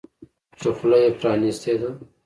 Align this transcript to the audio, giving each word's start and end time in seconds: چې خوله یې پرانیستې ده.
چې 0.59 0.69
خوله 0.77 0.97
یې 1.03 1.09
پرانیستې 1.19 1.73
ده. 1.81 1.89